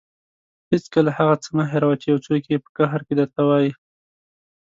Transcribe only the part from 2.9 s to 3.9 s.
کې درته وايي.